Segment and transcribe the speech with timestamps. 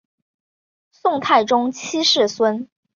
[0.89, 2.67] 宋太宗七世孙。